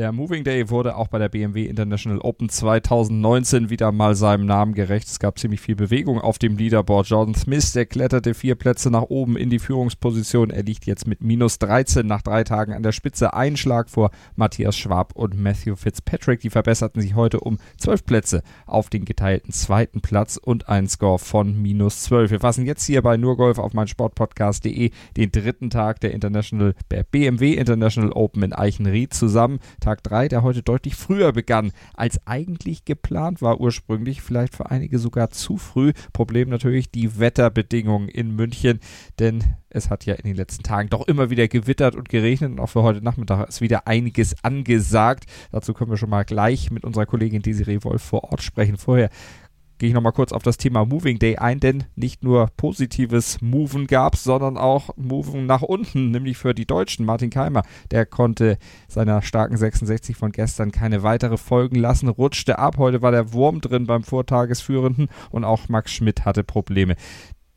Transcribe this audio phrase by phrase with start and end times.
[0.00, 4.72] der Moving Day wurde auch bei der BMW International Open 2019 wieder mal seinem Namen
[4.72, 5.06] gerecht.
[5.06, 7.06] Es gab ziemlich viel Bewegung auf dem Leaderboard.
[7.06, 10.48] Jordan Smith, der kletterte vier Plätze nach oben in die Führungsposition.
[10.48, 13.34] Er liegt jetzt mit minus 13 nach drei Tagen an der Spitze.
[13.34, 16.40] Ein Schlag vor Matthias Schwab und Matthew Fitzpatrick.
[16.40, 21.18] Die verbesserten sich heute um zwölf Plätze auf den geteilten zweiten Platz und einen Score
[21.18, 22.30] von minus 12.
[22.30, 27.02] Wir fassen jetzt hier bei Nurgolf auf mein Sportpodcast.de den dritten Tag der International, der
[27.02, 29.60] BMW International Open in Eichenried zusammen.
[29.96, 35.30] 3, der heute deutlich früher begann, als eigentlich geplant war ursprünglich, vielleicht für einige sogar
[35.30, 35.92] zu früh.
[36.12, 38.80] Problem natürlich die Wetterbedingungen in München,
[39.18, 42.60] denn es hat ja in den letzten Tagen doch immer wieder gewittert und geregnet und
[42.60, 45.26] auch für heute Nachmittag ist wieder einiges angesagt.
[45.52, 48.76] Dazu können wir schon mal gleich mit unserer Kollegin Desiree Wolf vor Ort sprechen.
[48.76, 49.10] Vorher
[49.80, 53.86] gehe ich nochmal kurz auf das Thema Moving Day ein, denn nicht nur positives Moven
[53.86, 57.06] gab es, sondern auch Moven nach unten, nämlich für die Deutschen.
[57.06, 58.58] Martin Keimer, der konnte
[58.88, 62.76] seiner starken 66 von gestern keine weitere Folgen lassen, rutschte ab.
[62.76, 66.94] Heute war der Wurm drin beim Vortagesführenden und auch Max Schmidt hatte Probleme.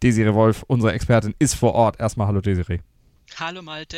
[0.01, 1.99] Desiree Wolf, unsere Expertin, ist vor Ort.
[1.99, 2.79] Erstmal hallo Desiree.
[3.38, 3.97] Hallo Malte.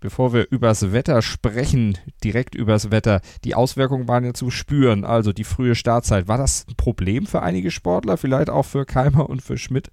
[0.00, 5.32] Bevor wir übers Wetter sprechen, direkt übers Wetter, die Auswirkungen waren ja zu spüren, also
[5.32, 6.28] die frühe Startzeit.
[6.28, 9.90] War das ein Problem für einige Sportler, vielleicht auch für Keimer und für Schmidt?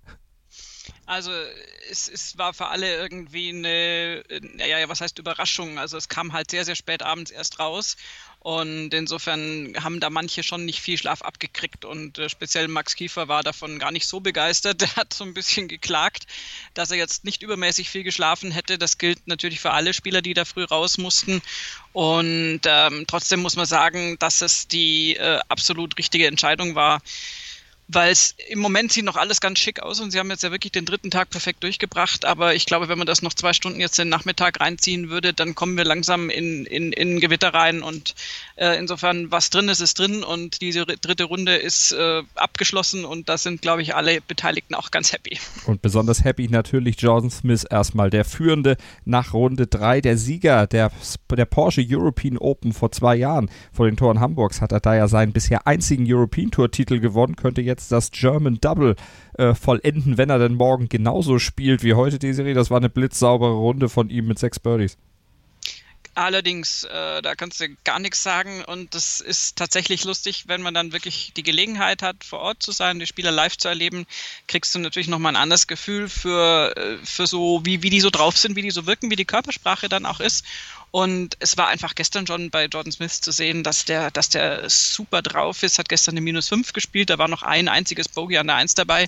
[1.14, 1.32] Also
[1.92, 4.24] es, es war für alle irgendwie eine,
[4.56, 5.78] naja, was heißt Überraschung.
[5.78, 7.98] Also es kam halt sehr, sehr spät abends erst raus
[8.40, 11.86] und insofern haben da manche schon nicht viel Schlaf abgekriegt.
[11.86, 14.82] Und äh, speziell Max Kiefer war davon gar nicht so begeistert.
[14.82, 16.26] Der hat so ein bisschen geklagt,
[16.74, 18.80] dass er jetzt nicht übermäßig viel geschlafen hätte.
[18.80, 21.42] Das gilt natürlich für alle Spieler, die da früh raus mussten.
[21.94, 27.02] Und ähm, trotzdem muss man sagen, dass es die äh, absolut richtige Entscheidung war
[27.88, 30.52] weil es im Moment sieht noch alles ganz schick aus und sie haben jetzt ja
[30.52, 32.26] wirklich den dritten Tag perfekt durchgebracht.
[32.26, 35.56] Aber ich glaube, wenn man das noch zwei Stunden jetzt den Nachmittag reinziehen würde, dann
[35.56, 37.84] kommen wir langsam in, in, in Gewitter rein.
[37.84, 38.16] Und
[38.56, 43.30] äh, insofern, was drin ist, ist drin und diese dritte Runde ist äh, abgeschlossen und
[43.30, 45.38] da sind, glaube ich, alle Beteiligten auch ganz happy.
[45.66, 50.92] Und besonders happy natürlich Jordan Smith erstmal, der Führende nach Runde 3, der Sieger der,
[51.30, 55.08] der Porsche European Open vor zwei Jahren vor den Toren Hamburgs hat er da ja
[55.08, 58.96] seinen bisher einzigen European Tour Titel gewonnen, könnte jetzt jetzt das German Double
[59.38, 62.54] äh, vollenden, wenn er denn morgen genauso spielt wie heute die Serie.
[62.54, 64.98] Das war eine blitzsaubere Runde von ihm mit sechs Birdies.
[66.16, 70.76] Allerdings, äh, da kannst du gar nichts sagen und das ist tatsächlich lustig, wenn man
[70.76, 74.06] dann wirklich die Gelegenheit hat, vor Ort zu sein, die Spieler live zu erleben,
[74.48, 78.12] kriegst du natürlich nochmal ein anderes Gefühl für, äh, für so, wie, wie die so
[78.12, 80.46] drauf sind, wie die so wirken, wie die Körpersprache dann auch ist.
[80.92, 84.70] Und es war einfach gestern schon bei Jordan Smith zu sehen, dass der, dass der
[84.70, 88.38] super drauf ist, hat gestern eine Minus 5 gespielt, da war noch ein einziges Bogey
[88.38, 89.08] an der 1 dabei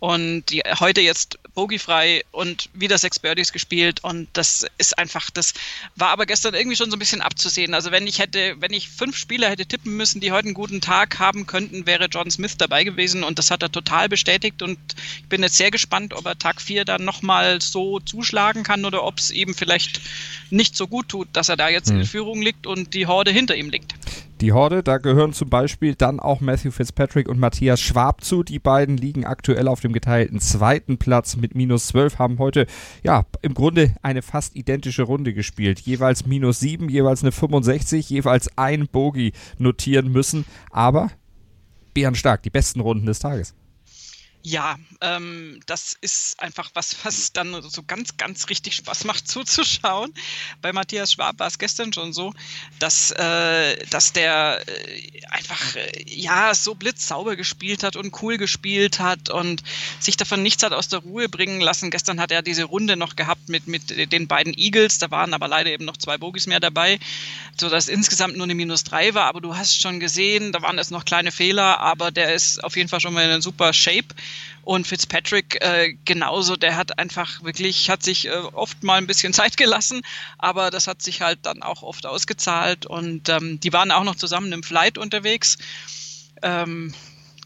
[0.00, 5.54] und die, heute jetzt bogiefrei und wieder sechs Birdies gespielt und das ist einfach, das
[5.96, 7.74] war aber gestern irgendwie schon so ein bisschen abzusehen.
[7.74, 10.80] Also wenn ich hätte, wenn ich fünf Spieler hätte tippen müssen, die heute einen guten
[10.80, 14.78] Tag haben könnten, wäre John Smith dabei gewesen und das hat er total bestätigt und
[15.20, 19.02] ich bin jetzt sehr gespannt, ob er Tag vier dann nochmal so zuschlagen kann oder
[19.02, 20.00] ob es eben vielleicht
[20.50, 22.00] nicht so gut tut, dass er da jetzt hm.
[22.00, 23.94] in Führung liegt und die Horde hinter ihm liegt.
[24.40, 28.44] Die Horde, da gehören zum Beispiel dann auch Matthew Fitzpatrick und Matthias Schwab zu.
[28.44, 32.66] Die beiden liegen aktuell auf dem geteilten zweiten Platz mit minus 12, haben heute
[33.02, 35.80] ja im Grunde eine fast identische Runde gespielt.
[35.80, 40.44] Jeweils minus 7, jeweils eine 65, jeweils ein Bogey notieren müssen.
[40.70, 41.10] Aber
[41.94, 43.56] bärenstark, die besten Runden des Tages.
[44.42, 50.14] Ja, ähm, das ist einfach was, was dann so ganz, ganz richtig Spaß macht zuzuschauen.
[50.62, 52.32] Bei Matthias Schwab war es gestern schon so,
[52.78, 59.00] dass, äh, dass der äh, einfach äh, ja so blitzsauber gespielt hat und cool gespielt
[59.00, 59.62] hat und
[59.98, 61.90] sich davon nichts hat aus der Ruhe bringen lassen.
[61.90, 65.48] Gestern hat er diese Runde noch gehabt mit, mit den beiden Eagles, da waren aber
[65.48, 67.00] leider eben noch zwei Bogies mehr dabei,
[67.58, 69.26] sodass insgesamt nur eine Minus drei war.
[69.26, 72.76] Aber du hast schon gesehen, da waren jetzt noch kleine Fehler, aber der ist auf
[72.76, 74.06] jeden Fall schon mal in super Shape.
[74.62, 79.32] Und Fitzpatrick äh, genauso, der hat einfach wirklich, hat sich äh, oft mal ein bisschen
[79.32, 80.02] Zeit gelassen,
[80.36, 82.86] aber das hat sich halt dann auch oft ausgezahlt.
[82.86, 85.58] Und ähm, die waren auch noch zusammen im Flight unterwegs.
[86.42, 86.94] Ähm,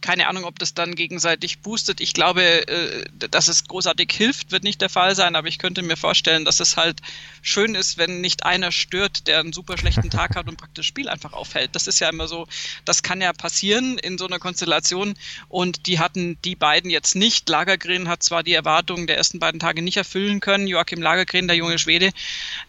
[0.02, 2.00] keine Ahnung, ob das dann gegenseitig boostet.
[2.00, 5.82] Ich glaube, äh, dass es großartig hilft, wird nicht der Fall sein, aber ich könnte
[5.82, 7.00] mir vorstellen, dass es halt
[7.43, 10.87] schön ist, wenn nicht einer stört, der einen super schlechten Tag hat und praktisch das
[10.87, 11.71] Spiel einfach aufhält.
[11.75, 12.47] Das ist ja immer so,
[12.85, 15.15] das kann ja passieren in so einer Konstellation
[15.49, 17.49] und die hatten die beiden jetzt nicht.
[17.49, 21.56] Lagergren hat zwar die Erwartungen der ersten beiden Tage nicht erfüllen können, Joachim Lagergren, der
[21.56, 22.11] junge Schwede,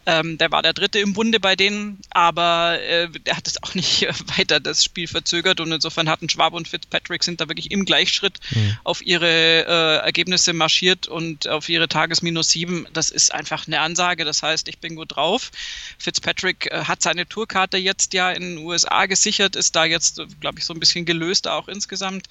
[0.06, 3.74] ähm, der war der Dritte im Bunde bei denen, aber äh, der hat es auch
[3.74, 7.86] nicht weiter das Spiel verzögert und insofern hatten Schwab und Fitzpatrick sind da wirklich im
[7.86, 8.78] Gleichschritt mhm.
[8.84, 12.88] auf ihre äh, Ergebnisse marschiert und auf ihre Tagesminus sieben.
[12.94, 14.26] Das ist einfach eine Ansage.
[14.26, 15.52] Das heißt, ich bin gut drauf.
[15.98, 20.60] Fitzpatrick äh, hat seine Tourkarte jetzt ja in den USA gesichert, ist da jetzt, glaube
[20.60, 22.28] ich, so ein bisschen gelöst auch insgesamt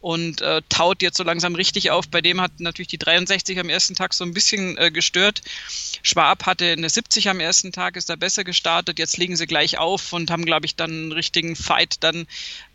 [0.00, 2.08] und äh, taut jetzt so langsam richtig auf.
[2.08, 5.40] Bei dem hat natürlich die 63 am ersten Tag so ein bisschen äh, gestört.
[6.02, 8.98] Schwab hatte eine 70 am ersten Tag, ist da besser gestartet.
[8.98, 12.26] Jetzt legen sie gleich auf und haben, glaube ich, dann einen richtigen Fight, dann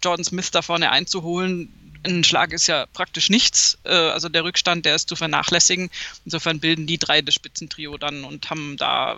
[0.03, 1.71] Jordan Smith da vorne einzuholen
[2.03, 3.77] ein Schlag ist ja praktisch nichts.
[3.83, 5.89] Äh, also der Rückstand, der ist zu vernachlässigen.
[6.25, 9.17] Insofern bilden die drei das Spitzentrio dann und haben da,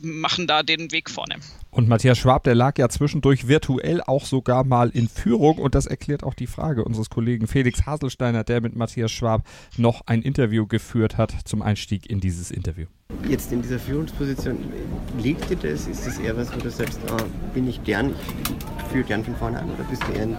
[0.00, 1.36] machen da den Weg vorne.
[1.70, 5.86] Und Matthias Schwab, der lag ja zwischendurch virtuell auch sogar mal in Führung und das
[5.86, 9.46] erklärt auch die Frage unseres Kollegen Felix Haselsteiner, der mit Matthias Schwab
[9.78, 12.86] noch ein Interview geführt hat zum Einstieg in dieses Interview.
[13.28, 14.58] Jetzt in dieser Führungsposition,
[15.18, 15.86] liegt dir das?
[15.86, 17.24] Ist das eher was, wo du sagst, oh,
[17.54, 18.14] bin ich gern,
[18.78, 20.36] ich führe gern von vorne an oder bist du eher ein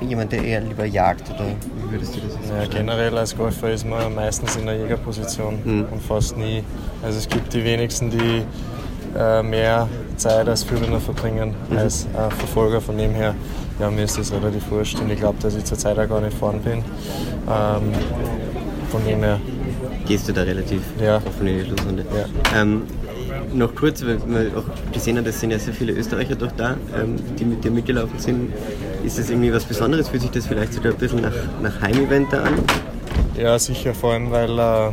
[0.00, 3.70] jemand, der eher lieber jagt oder wie würdest du das jetzt ja, Generell als Golfer
[3.70, 5.86] ist man meistens in der Jägerposition mhm.
[5.90, 6.62] und fast nie.
[7.02, 8.42] Also es gibt die wenigsten, die
[9.16, 11.78] äh, mehr Zeit als Führender verbringen mhm.
[11.78, 12.80] als äh, Verfolger.
[12.80, 13.34] Von dem her,
[13.78, 16.36] ja, mir ist das relativ wurscht und ich glaube, dass ich zurzeit auch gar nicht
[16.36, 16.78] vorn bin.
[17.48, 17.92] Ähm,
[18.90, 19.40] von dem her.
[20.06, 21.18] Gehst du da relativ ja.
[21.18, 22.04] offen in die Schlussrunde?
[22.12, 22.60] Ja.
[22.60, 22.82] Ähm,
[23.54, 26.76] noch kurz, weil wir auch gesehen haben, es sind ja sehr viele Österreicher doch da,
[26.96, 28.52] ähm, die mit dir mitgelaufen sind.
[29.04, 30.08] Ist das irgendwie was Besonderes?
[30.08, 31.32] Fühlt sich das vielleicht sogar ein bisschen nach,
[31.62, 32.54] nach Heimevent da an?
[33.36, 34.92] Ja, sicher, vor allem weil, äh,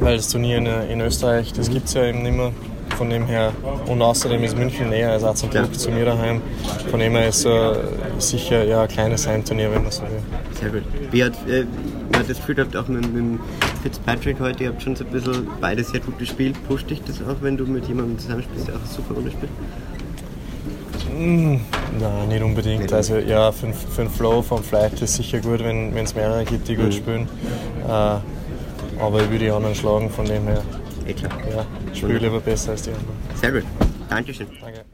[0.00, 2.52] weil das Turnier in, in Österreich, das gibt es ja eben nicht mehr.
[2.96, 3.52] Von dem her,
[3.86, 5.72] und außerdem ist München näher als Azerburg ja.
[5.72, 6.42] zu mir daheim.
[6.90, 7.72] Von dem her ist äh,
[8.18, 10.20] sicher ja, ein kleines Heimturnier, wenn man so will.
[10.60, 10.82] Sehr gut.
[11.10, 11.64] Wie hat, äh,
[12.10, 13.40] man das Gefühl gehabt, auch mit, mit
[13.82, 16.56] Fitzpatrick heute, ihr habt schon so ein bisschen beide sehr gut gespielt.
[16.66, 19.50] Pusht dich das auch, wenn du mit jemandem zusammenspielst, der auch super Runde spielt?
[21.16, 21.60] Mm,
[22.00, 22.92] nein, nicht unbedingt.
[22.92, 26.68] Also ja, für, für den Flow vom Flight ist sicher gut, wenn es mehrere gibt,
[26.68, 26.92] die gut mhm.
[26.92, 27.28] spielen.
[27.86, 30.62] Äh, aber ich würde die anderen schlagen, von dem her.
[31.06, 31.32] Eh klar.
[31.54, 33.16] Ja, spiele lieber besser als die anderen.
[33.34, 33.64] Sehr gut.
[34.08, 34.46] Dankeschön.
[34.60, 34.84] Danke.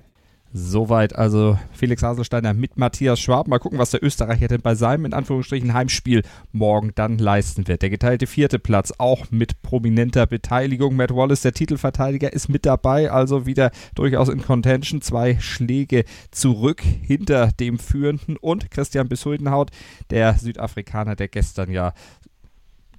[0.52, 3.48] Soweit also Felix Haselsteiner mit Matthias Schwab.
[3.48, 6.22] Mal gucken, was der Österreicher denn bei seinem in Anführungsstrichen Heimspiel
[6.52, 7.82] morgen dann leisten wird.
[7.82, 10.96] Der geteilte vierte Platz auch mit prominenter Beteiligung.
[10.96, 15.02] Matt Wallace, der Titelverteidiger, ist mit dabei, also wieder durchaus in Contention.
[15.02, 19.70] Zwei Schläge zurück hinter dem Führenden und Christian Besuldenhaut,
[20.10, 21.92] der Südafrikaner, der gestern ja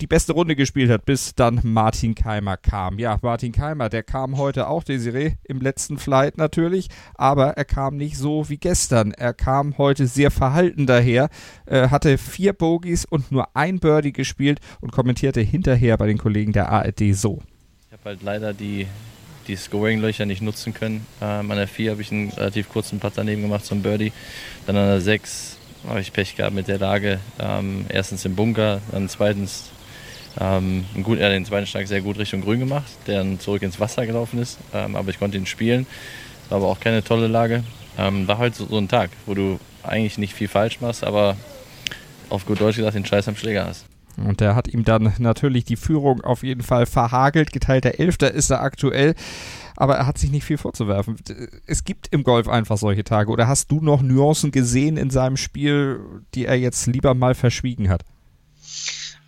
[0.02, 3.00] die beste Runde gespielt hat, bis dann Martin Keimer kam.
[3.00, 7.98] Ja, Martin Keimer, der kam heute auch, Desiree, im letzten Flight natürlich, aber er kam
[7.98, 9.12] nicht so wie gestern.
[9.12, 11.30] Er kam heute sehr verhalten daher,
[11.66, 16.54] äh, hatte vier Bogies und nur ein Birdie gespielt und kommentierte hinterher bei den Kollegen
[16.54, 17.42] der ARD so.
[17.88, 18.88] Ich habe halt leider die,
[19.48, 21.06] die Scoring-Löcher nicht nutzen können.
[21.22, 24.12] Ähm, an der 4 habe ich einen relativ kurzen Putt daneben gemacht zum Birdie.
[24.66, 25.58] Dann an der 6
[25.88, 27.20] habe ich Pech gehabt mit der Lage.
[27.40, 29.72] Ähm, erstens im Bunker, dann zweitens
[30.40, 33.62] ähm, gut, er hat den zweiten Schlag sehr gut Richtung Grün gemacht, der dann zurück
[33.64, 34.60] ins Wasser gelaufen ist.
[34.74, 35.88] Ähm, aber ich konnte ihn spielen.
[36.50, 37.64] War aber auch keine tolle Lage.
[37.98, 41.36] Ähm, war halt so, so, ein Tag, wo du eigentlich nicht viel falsch machst, aber
[42.30, 43.86] auf gut Deutsch gesagt den Scheiß am Schläger hast.
[44.18, 47.52] Und der hat ihm dann natürlich die Führung auf jeden Fall verhagelt.
[47.52, 49.14] Geteilter Elfter ist er aktuell.
[49.76, 51.18] Aber er hat sich nicht viel vorzuwerfen.
[51.68, 53.30] Es gibt im Golf einfach solche Tage.
[53.30, 56.00] Oder hast du noch Nuancen gesehen in seinem Spiel,
[56.34, 58.04] die er jetzt lieber mal verschwiegen hat?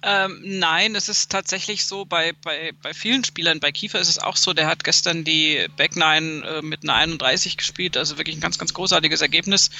[0.01, 4.17] Ähm, nein, es ist tatsächlich so, bei, bei, bei vielen Spielern, bei Kiefer ist es
[4.17, 8.37] auch so, der hat gestern die Back Nine äh, mit einer 31 gespielt, also wirklich
[8.37, 9.71] ein ganz, ganz großartiges Ergebnis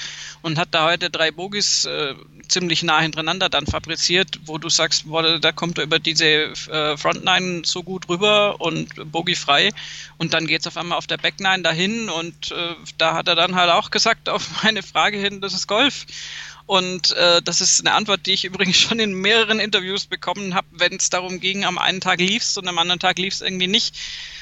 [0.41, 2.15] und hat da heute drei Bogies äh,
[2.49, 6.97] ziemlich nah hintereinander dann fabriziert, wo du sagst, boah, da kommt er über diese äh,
[6.97, 9.71] Front Nine so gut rüber und Bogie frei
[10.17, 13.29] und dann geht es auf einmal auf der Back Nine dahin und äh, da hat
[13.29, 16.05] er dann halt auch gesagt auf meine Frage hin, das ist Golf.
[16.69, 20.67] Und äh, das ist eine Antwort, die ich übrigens schon in mehreren Interviews bekommen habe,
[20.73, 23.97] wenn es darum ging, am einen Tag liefst und am anderen Tag liefst irgendwie nicht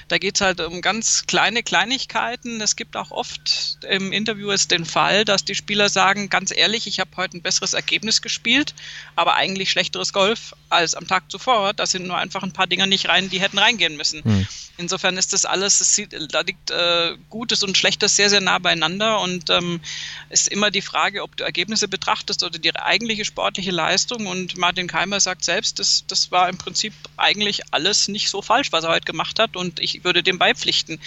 [0.08, 2.62] Da geht es halt um ganz kleine Kleinigkeiten.
[2.62, 6.88] Es gibt auch oft im Interview ist den Fall, dass die Spieler sagen, ganz ehrlich,
[6.88, 8.74] ich habe heute ein besseres Ergebnis gespielt,
[9.16, 11.74] aber eigentlich schlechteres Golf als am Tag zuvor.
[11.74, 14.22] Da sind nur einfach ein paar Dinger nicht rein, die hätten reingehen müssen.
[14.24, 14.48] Mhm.
[14.78, 18.60] Insofern ist das alles, es sieht, da liegt äh, Gutes und Schlechtes sehr, sehr nah
[18.60, 19.82] beieinander und ähm,
[20.30, 24.28] ist immer die Frage, ob du Ergebnisse betrachtest oder die eigentliche sportliche Leistung.
[24.28, 28.72] Und Martin Keimer sagt selbst, das, das war im Prinzip eigentlich alles nicht so falsch,
[28.72, 31.00] was er heute gemacht hat und ich würde dem beipflichten.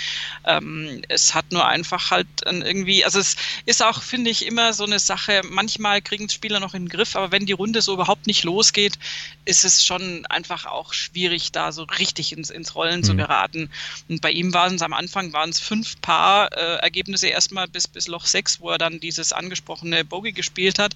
[0.44, 4.84] Ähm, es hat nur einfach halt irgendwie, also es ist auch, finde ich, immer so
[4.84, 8.26] eine Sache, manchmal kriegen Spieler noch in den Griff, aber wenn die Runde so überhaupt
[8.26, 8.98] nicht losgeht,
[9.44, 13.04] ist es schon einfach auch schwierig, da so richtig ins, ins Rollen mhm.
[13.04, 13.70] zu geraten.
[14.08, 17.88] Und bei ihm waren es am Anfang waren es fünf Paar äh, Ergebnisse erstmal bis,
[17.88, 20.94] bis Loch 6, wo er dann dieses angesprochene Bogey gespielt hat.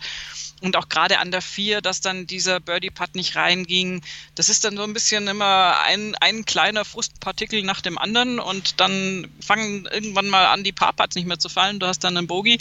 [0.61, 4.03] Und auch gerade an der 4, dass dann dieser Birdie-Putt nicht reinging.
[4.35, 8.81] Das ist dann so ein bisschen immer ein, ein kleiner Frustpartikel nach dem anderen und
[8.81, 11.79] dann fangen irgendwann mal an, die Paar-Putts nicht mehr zu fallen.
[11.79, 12.59] Du hast dann einen Bogey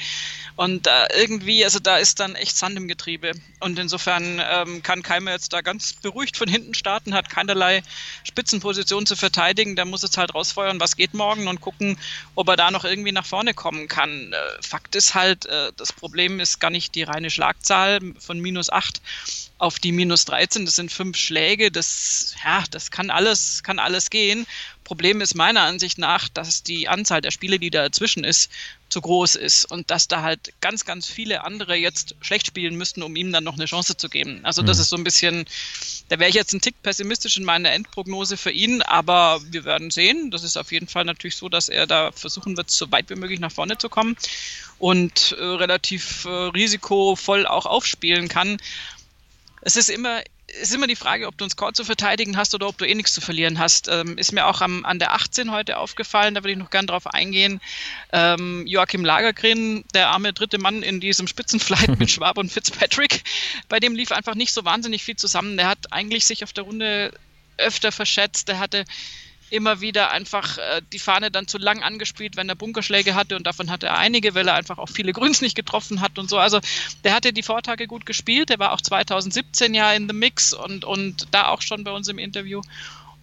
[0.56, 3.32] und äh, irgendwie, also da ist dann echt Sand im Getriebe.
[3.60, 7.82] Und insofern ähm, kann Keimer jetzt da ganz beruhigt von hinten starten, hat keinerlei
[8.24, 9.76] Spitzenposition zu verteidigen.
[9.76, 11.98] Da muss es halt rausfeuern, was geht morgen und gucken,
[12.36, 14.34] ob er da noch irgendwie nach vorne kommen kann.
[14.34, 18.70] Äh, Fakt ist halt, äh, das Problem ist gar nicht die reine Schlagzahl von minus
[18.70, 19.02] 8
[19.64, 20.66] auf die minus 13.
[20.66, 21.72] Das sind fünf Schläge.
[21.72, 24.46] Das, ja, das kann alles, kann alles gehen.
[24.84, 28.52] Problem ist meiner Ansicht nach, dass die Anzahl der Spiele, die da dazwischen ist,
[28.90, 33.02] zu groß ist und dass da halt ganz, ganz viele andere jetzt schlecht spielen müssten,
[33.02, 34.42] um ihm dann noch eine Chance zu geben.
[34.44, 34.82] Also das mhm.
[34.82, 35.46] ist so ein bisschen,
[36.10, 39.90] da wäre ich jetzt ein Tick pessimistisch in meiner Endprognose für ihn, aber wir werden
[39.90, 40.30] sehen.
[40.30, 43.16] Das ist auf jeden Fall natürlich so, dass er da versuchen wird, so weit wie
[43.16, 44.16] möglich nach vorne zu kommen
[44.78, 48.58] und äh, relativ äh, risikovoll auch aufspielen kann.
[49.62, 50.22] Es ist immer
[50.62, 52.96] ist immer die Frage, ob du einen Score zu verteidigen hast oder ob du eh
[52.96, 53.88] nichts zu verlieren hast.
[53.88, 56.88] Ähm, ist mir auch am, an der 18 heute aufgefallen, da würde ich noch gern
[56.88, 57.60] drauf eingehen.
[58.12, 63.24] Ähm, Joachim Lagergren, der arme dritte Mann in diesem Spitzenflight mit Schwab und Fitzpatrick,
[63.70, 65.58] bei dem lief einfach nicht so wahnsinnig viel zusammen.
[65.58, 67.14] Der hat eigentlich sich auf der Runde
[67.58, 68.48] öfter verschätzt.
[68.48, 68.86] Der hatte
[69.54, 73.46] immer wieder einfach äh, die Fahne dann zu lang angespielt, wenn er Bunkerschläge hatte und
[73.46, 76.40] davon hatte er einige, weil er einfach auch viele Grüns nicht getroffen hat und so.
[76.40, 76.60] Also
[77.04, 80.86] der hatte die Vortage gut gespielt, der war auch 2017 ja in the Mix und,
[80.86, 82.62] und da auch schon bei uns im Interview.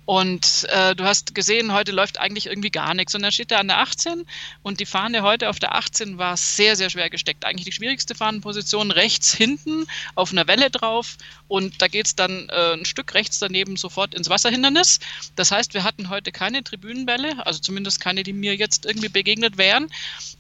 [0.07, 3.15] Und äh, du hast gesehen, heute läuft eigentlich irgendwie gar nichts.
[3.15, 4.27] Und dann steht er an der 18
[4.63, 7.45] und die Fahne heute auf der 18 war sehr, sehr schwer gesteckt.
[7.45, 11.17] Eigentlich die schwierigste Fahnenposition rechts hinten auf einer Welle drauf.
[11.49, 14.99] Und da geht es dann äh, ein Stück rechts daneben sofort ins Wasserhindernis.
[15.37, 19.59] Das heißt, wir hatten heute keine Tribünenbälle, also zumindest keine, die mir jetzt irgendwie begegnet
[19.59, 19.91] wären.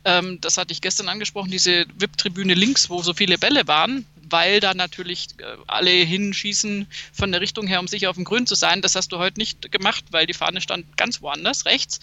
[0.05, 4.60] Ähm, das hatte ich gestern angesprochen, diese VIP-Tribüne links, wo so viele Bälle waren weil
[4.60, 8.54] da natürlich äh, alle hinschießen von der Richtung her, um sicher auf dem Grün zu
[8.54, 8.82] sein.
[8.82, 12.00] Das hast du heute nicht gemacht, weil die Fahne stand ganz woanders, rechts.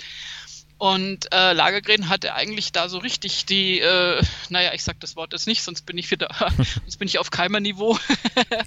[0.79, 5.33] Und äh, Lagergren hatte eigentlich da so richtig die, äh, naja, ich sag das Wort
[5.33, 6.29] jetzt nicht, sonst bin ich wieder,
[6.83, 7.97] sonst bin ich auf Keimer-Niveau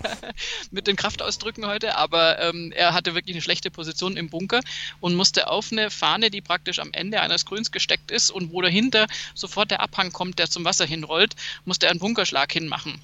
[0.73, 4.61] mit den Kraftausdrücken heute, aber ähm, er hatte wirklich eine schlechte Position im Bunker
[4.99, 8.61] und musste auf eine Fahne, die praktisch am Ende eines Grüns gesteckt ist und wo
[8.61, 13.01] dahinter sofort der Abhang kommt, der zum Wasser hinrollt, musste er einen Bunkerschlag hinmachen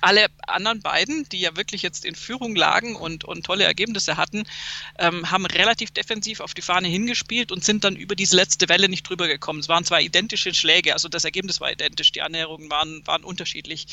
[0.00, 4.44] alle anderen beiden, die ja wirklich jetzt in Führung lagen und, und tolle Ergebnisse hatten,
[4.98, 8.88] ähm, haben relativ defensiv auf die Fahne hingespielt und sind dann über diese letzte Welle
[8.88, 9.60] nicht drüber gekommen.
[9.60, 13.86] Es waren zwar identische Schläge, also das Ergebnis war identisch, die Annäherungen waren, waren unterschiedlich.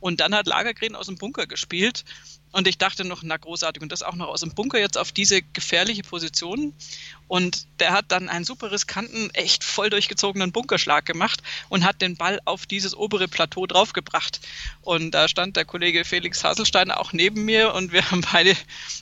[0.00, 2.04] Und dann hat Lagergren aus dem Bunker gespielt
[2.52, 5.10] und ich dachte noch, na großartig, und das auch noch aus dem Bunker jetzt auf
[5.10, 6.74] diese gefährliche Position.
[7.26, 12.16] Und der hat dann einen super riskanten, echt voll durchgezogenen Bunkerschlag gemacht und hat den
[12.16, 14.40] Ball auf dieses obere Plateau draufgebracht.
[14.82, 17.74] Und da stand der Kollege Felix Haselstein auch neben mir.
[17.74, 18.56] Und wir haben beide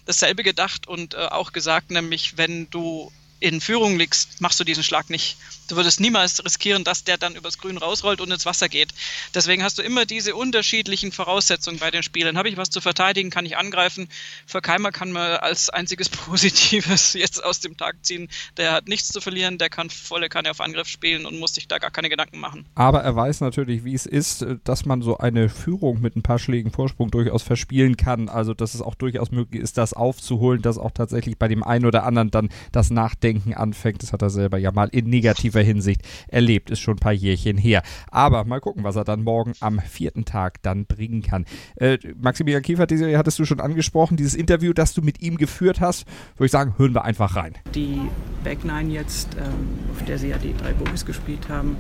[0.07, 4.85] dasselbe gedacht und äh, auch gesagt, nämlich wenn du in Führung liegst, machst du diesen
[4.85, 5.37] Schlag nicht.
[5.71, 8.89] Du würdest niemals riskieren, dass der dann übers Grün rausrollt und ins Wasser geht.
[9.35, 12.37] Deswegen hast du immer diese unterschiedlichen Voraussetzungen bei den Spielen.
[12.37, 14.09] Habe ich was zu verteidigen, kann ich angreifen.
[14.47, 18.29] Für Keimer kann man als einziges Positives jetzt aus dem Tag ziehen.
[18.57, 21.69] Der hat nichts zu verlieren, der kann volle Kanne auf Angriff spielen und muss sich
[21.69, 22.67] da gar keine Gedanken machen.
[22.75, 26.41] Aber er weiß natürlich, wie es ist, dass man so eine Führung mit ein paar
[26.41, 28.29] Schlägen Vorsprung durchaus verspielen kann.
[28.29, 31.87] Also, dass es auch durchaus möglich ist, das aufzuholen, dass auch tatsächlich bei dem einen
[31.87, 34.03] oder anderen dann das Nachdenken anfängt.
[34.03, 36.71] Das hat er selber ja mal in negativer Hinsicht erlebt.
[36.71, 37.83] Ist schon ein paar Jährchen her.
[38.11, 41.45] Aber mal gucken, was er dann morgen am vierten Tag dann bringen kann.
[41.77, 45.81] Äh, Maximilian Kiefer, diese hattest du schon angesprochen, dieses Interview, das du mit ihm geführt
[45.81, 46.07] hast,
[46.37, 47.55] würde ich sagen, hören wir einfach rein.
[47.75, 48.01] Die
[48.45, 51.77] Back Nine jetzt, ähm, auf der sie ja die drei Bogies gespielt haben,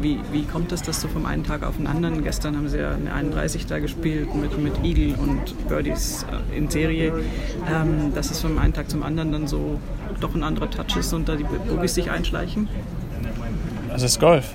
[0.00, 2.78] wie, wie kommt es, dass so vom einen Tag auf den anderen, gestern haben sie
[2.78, 7.12] ja eine 31 da gespielt mit, mit Eagle und Birdies äh, in Serie,
[7.68, 9.80] ähm, dass es vom einen Tag zum anderen dann so
[10.20, 12.68] doch ein anderer Touch ist und da die Bogies sich einschleichen?
[13.90, 14.54] Das ist Golf.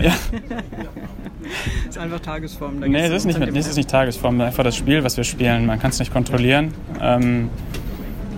[0.00, 0.12] Ja.
[1.88, 2.80] ist einfach Tagesform.
[2.80, 5.66] Da nee, das ist, nicht, das ist nicht Tagesform, einfach das Spiel, was wir spielen.
[5.66, 6.72] Man kann es nicht kontrollieren.
[7.00, 7.50] Ähm,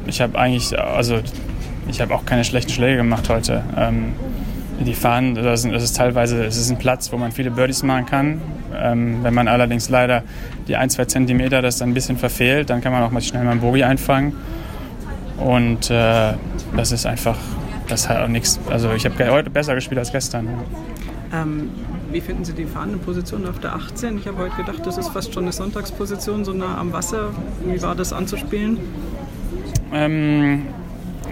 [0.06, 1.20] ich habe eigentlich, also
[1.88, 3.62] ich habe auch keine schlechten Schläge gemacht heute.
[3.76, 4.12] Ähm,
[4.84, 8.40] die fahren, das ist, teilweise, es ist ein Platz, wo man viele Birdies machen kann.
[8.76, 10.22] Ähm, wenn man allerdings leider
[10.68, 13.44] die ein, zwei Zentimeter das dann ein bisschen verfehlt, dann kann man auch mal schnell
[13.44, 14.34] mal einen Bogie einfangen.
[15.38, 16.34] Und äh,
[16.76, 17.36] das ist einfach,
[17.88, 18.60] das hat auch nichts.
[18.70, 20.48] Also ich habe heute besser gespielt als gestern.
[21.32, 21.70] Ähm,
[22.12, 24.18] wie finden Sie die fahrende Position auf der 18?
[24.18, 27.30] Ich habe heute gedacht, das ist fast schon eine Sonntagsposition, so nah am Wasser.
[27.64, 28.78] Wie war das anzuspielen?
[29.92, 30.66] Ähm,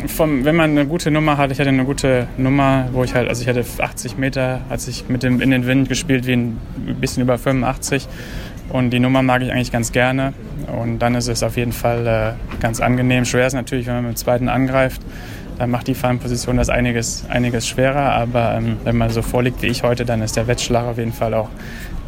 [0.06, 3.28] vom, wenn man eine gute Nummer hat, ich hatte eine gute Nummer, wo ich halt,
[3.28, 6.58] also ich hatte 80 Meter, als ich mit dem in den Wind gespielt, wie ein
[7.00, 8.08] bisschen über 85.
[8.68, 10.32] Und die Nummer mag ich eigentlich ganz gerne.
[10.80, 13.24] Und dann ist es auf jeden Fall äh, ganz angenehm.
[13.24, 15.02] Schwer ist natürlich, wenn man mit dem zweiten angreift.
[15.62, 18.14] Dann macht die Fahrenposition das einiges, einiges schwerer.
[18.14, 21.12] Aber ähm, wenn man so vorliegt wie ich heute, dann ist der Wettschlag auf jeden
[21.12, 21.50] Fall auch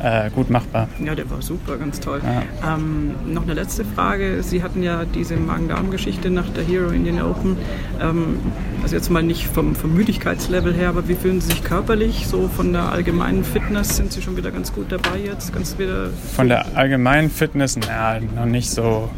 [0.02, 0.88] äh, gut machbar.
[0.98, 2.20] Ja, der war super, ganz toll.
[2.24, 2.74] Ja.
[2.74, 4.42] Ähm, noch eine letzte Frage.
[4.42, 7.56] Sie hatten ja diese Magen-Darm-Geschichte nach der Hero Indian Open.
[8.02, 8.40] Ähm,
[8.82, 12.26] also jetzt mal nicht vom, vom Müdigkeitslevel her, aber wie fühlen Sie sich körperlich?
[12.26, 15.52] So von der allgemeinen Fitness sind Sie schon wieder ganz gut dabei jetzt?
[15.52, 19.10] Ganz wieder von der allgemeinen Fitness, naja, noch nicht so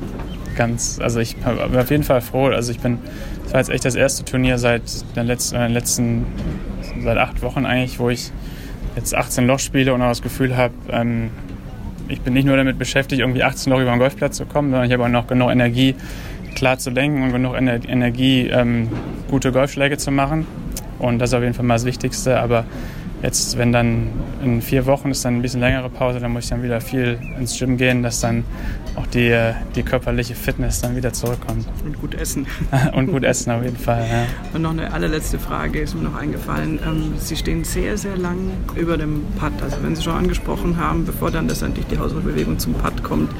[0.57, 0.99] ganz.
[1.01, 2.47] Also ich bin auf jeden Fall froh.
[2.47, 2.99] Also ich bin,
[3.45, 4.83] das war jetzt echt das erste Turnier seit
[5.15, 6.27] den letzten, den letzten
[7.03, 8.33] seit acht Wochen eigentlich, wo ich
[8.97, 11.31] jetzt 18 Loch spiele und auch das Gefühl habe, ähm,
[12.09, 14.87] ich bin nicht nur damit beschäftigt, irgendwie 18 Loch über den Golfplatz zu kommen, sondern
[14.87, 15.95] ich habe auch noch genug Energie,
[16.55, 18.89] klar zu denken und genug Ener Energie, ähm,
[19.29, 20.47] gute Golfschläge zu machen.
[20.99, 22.39] Und das ist auf jeden Fall mal das Wichtigste.
[22.39, 22.65] Aber
[23.26, 26.50] Jetzt, wenn dann in vier Wochen ist dann ein bisschen längere Pause, dann muss ich
[26.50, 28.45] dann wieder viel ins Gym gehen, dass dann
[28.95, 29.37] auch die,
[29.75, 31.66] die körperliche Fitness dann wieder zurückkommt.
[31.85, 32.47] Und gut essen.
[32.92, 34.26] Und gut essen auf jeden Fall, ja.
[34.54, 36.78] Und noch eine allerletzte Frage ist mir noch eingefallen.
[36.87, 38.38] Ähm, Sie stehen sehr, sehr lang
[38.76, 39.61] über dem Putt.
[39.61, 43.33] Also wenn Sie schon angesprochen haben, bevor dann letztendlich die Hausbewegung zum Putt kommt,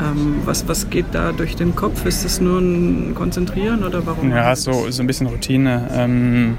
[0.00, 2.06] ähm, was, was geht da durch den Kopf?
[2.06, 4.30] Ist das nur ein Konzentrieren oder warum?
[4.30, 5.88] Ja, so, so ein bisschen Routine.
[5.92, 6.56] Ähm,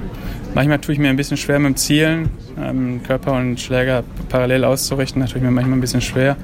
[0.54, 2.30] manchmal tue ich mir ein bisschen schwer mit dem Zielen
[2.60, 6.36] ähm, Körper und Schläger parallel auszurichten, natürlich mir manchmal ein bisschen schwer.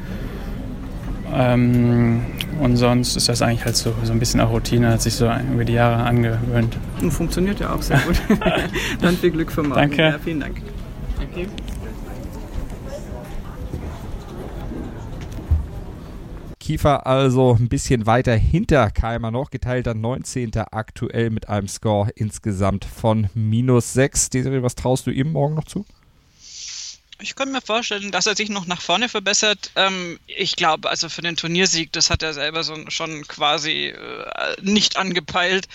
[1.35, 2.23] Ähm,
[2.61, 5.31] und sonst ist das eigentlich halt so, so ein bisschen auch Routine, hat sich so
[5.53, 6.77] über die Jahre angewöhnt.
[7.01, 8.21] Und funktioniert ja auch sehr gut.
[9.01, 9.75] Dann viel Glück für morgen.
[9.75, 10.03] Danke.
[10.03, 10.57] Ja, vielen Dank.
[11.19, 11.49] Danke.
[16.69, 20.51] Kiefer also ein bisschen weiter hinter Keimer noch, geteilter 19.
[20.71, 24.29] aktuell mit einem Score insgesamt von minus 6.
[24.29, 25.87] Desiree, was traust du ihm morgen noch zu?
[27.21, 29.73] Ich könnte mir vorstellen, dass er sich noch nach vorne verbessert.
[29.75, 34.57] Ähm, ich glaube, also für den Turniersieg, das hat er selber so, schon quasi äh,
[34.63, 35.67] nicht angepeilt.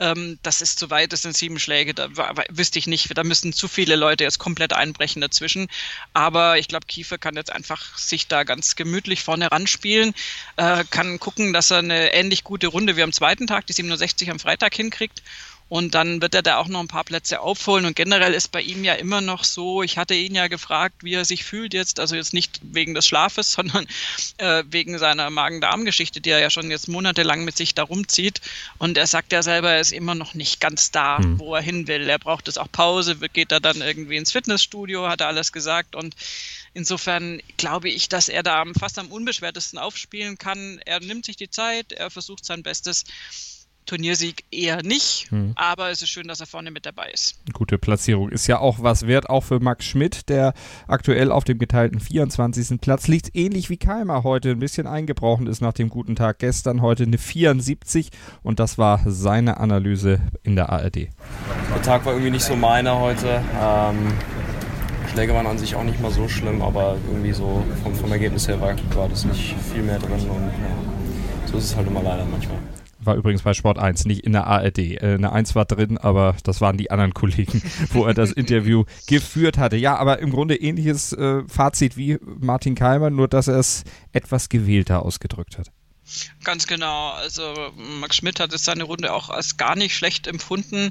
[0.00, 2.08] Ähm, das ist zu weit, das sind sieben Schläge, da
[2.50, 5.68] wüsste ich nicht, da müssen zu viele Leute jetzt komplett einbrechen dazwischen.
[6.14, 10.14] Aber ich glaube, Kiefer kann jetzt einfach sich da ganz gemütlich vorne ranspielen,
[10.56, 14.32] äh, kann gucken, dass er eine ähnlich gute Runde wie am zweiten Tag, die 67
[14.32, 15.22] am Freitag hinkriegt
[15.68, 17.84] und dann wird er da auch noch ein paar Plätze aufholen.
[17.84, 21.14] Und generell ist bei ihm ja immer noch so, ich hatte ihn ja gefragt, wie
[21.14, 23.86] er sich fühlt jetzt, also jetzt nicht wegen des Schlafes, sondern
[24.38, 28.40] äh, wegen seiner Magen-Darm-Geschichte, die er ja schon jetzt monatelang mit sich da rumzieht.
[28.78, 31.38] Und er sagt ja selber, er ist immer noch nicht ganz da, mhm.
[31.38, 32.08] wo er hin will.
[32.08, 35.94] Er braucht es auch Pause, geht er dann irgendwie ins Fitnessstudio, hat er alles gesagt.
[35.94, 36.14] Und
[36.74, 40.80] Insofern glaube ich, dass er da fast am unbeschwertesten aufspielen kann.
[40.84, 43.04] Er nimmt sich die Zeit, er versucht sein Bestes.
[43.88, 45.52] Turniersieg eher nicht, hm.
[45.56, 47.36] aber es ist schön, dass er vorne mit dabei ist.
[47.54, 50.52] Gute Platzierung ist ja auch was wert, auch für Max Schmidt, der
[50.86, 52.80] aktuell auf dem geteilten 24.
[52.80, 56.82] Platz liegt, ähnlich wie Keimer heute ein bisschen eingebrochen ist nach dem guten Tag gestern,
[56.82, 58.10] heute eine 74
[58.42, 60.96] und das war seine Analyse in der ARD.
[60.96, 63.42] Der Tag war irgendwie nicht so meiner heute.
[63.58, 64.12] Ähm,
[65.10, 68.46] Schläge waren an sich auch nicht mal so schlimm, aber irgendwie so vom, vom Ergebnis
[68.48, 72.02] her war, war das nicht viel mehr drin und ja, so ist es halt immer
[72.02, 72.58] leider manchmal
[73.08, 74.78] war übrigens bei Sport 1, nicht in der ARD.
[74.78, 78.84] Äh, eine 1 war drin, aber das waren die anderen Kollegen, wo er das Interview
[79.08, 79.76] geführt hatte.
[79.76, 84.48] Ja, aber im Grunde ähnliches äh, Fazit wie Martin Keimer, nur dass er es etwas
[84.48, 85.72] gewählter ausgedrückt hat.
[86.42, 87.10] Ganz genau.
[87.10, 90.90] Also Max Schmidt hat es seine Runde auch als gar nicht schlecht empfunden.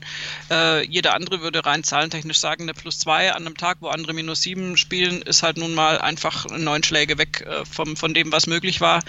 [0.52, 4.14] Äh, jeder andere würde rein zahlentechnisch sagen, eine plus zwei an einem Tag, wo andere
[4.14, 8.32] minus sieben spielen, ist halt nun mal einfach neun Schläge weg äh, vom, von dem,
[8.32, 9.02] was möglich war.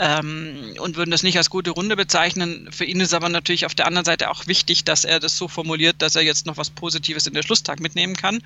[0.00, 2.68] Ähm, und würden das nicht als gute Runde bezeichnen.
[2.72, 5.46] Für ihn ist aber natürlich auf der anderen Seite auch wichtig, dass er das so
[5.46, 8.40] formuliert, dass er jetzt noch was Positives in der Schlusstag mitnehmen kann.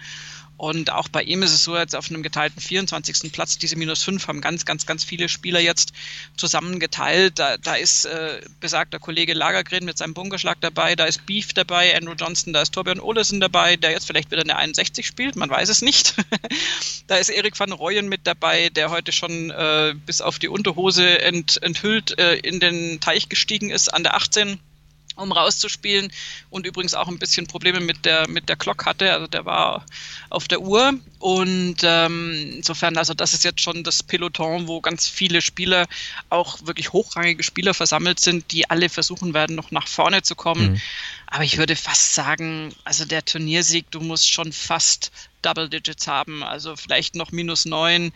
[0.57, 3.33] Und auch bei ihm ist es so, jetzt auf einem geteilten 24.
[3.33, 5.93] Platz, diese minus 5 haben ganz, ganz, ganz viele Spieler jetzt
[6.37, 7.39] zusammengeteilt.
[7.39, 11.97] Da, da ist äh, besagter Kollege Lagergren mit seinem Bunkerschlag dabei, da ist Beef dabei,
[11.97, 15.51] Andrew Johnson, da ist Torbjörn Olesen dabei, der jetzt vielleicht wieder eine 61 spielt, man
[15.51, 16.15] weiß es nicht.
[17.09, 21.21] da ist Erik van Rooyen mit dabei, der heute schon äh, bis auf die Unterhose
[21.45, 24.59] ent, enthüllt äh, in den Teich gestiegen ist an der 18
[25.17, 26.11] um rauszuspielen
[26.51, 29.87] und übrigens auch ein bisschen Probleme mit der mit der Glock hatte, also der war
[30.29, 35.07] auf der Uhr und ähm, insofern also das ist jetzt schon das Peloton, wo ganz
[35.07, 35.87] viele Spieler
[36.31, 40.73] auch wirklich hochrangige Spieler versammelt sind, die alle versuchen werden noch nach vorne zu kommen.
[40.73, 40.81] Mhm.
[41.29, 46.43] Aber ich würde fast sagen, also der Turniersieg, du musst schon fast Double Digits haben,
[46.43, 48.13] also vielleicht noch minus neun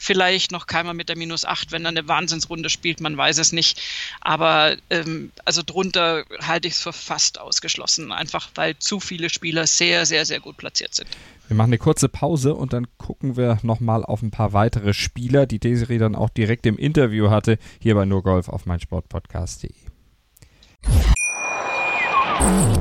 [0.00, 3.52] vielleicht noch keiner mit der minus 8, wenn er eine Wahnsinnsrunde spielt, man weiß es
[3.52, 3.80] nicht.
[4.22, 9.66] Aber ähm, also drunter halte ich es für fast ausgeschlossen, einfach weil zu viele Spieler
[9.66, 11.08] sehr, sehr, sehr gut platziert sind.
[11.48, 15.44] Wir machen eine kurze Pause und dann gucken wir nochmal auf ein paar weitere Spieler,
[15.46, 19.74] die Desiree dann auch direkt im Interview hatte, hier bei Nur Golf auf meinsportpodcast.de.